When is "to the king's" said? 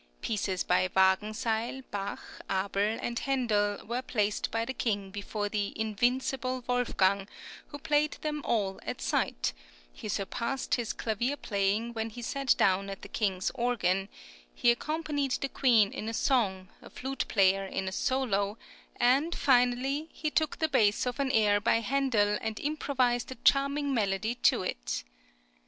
12.87-13.51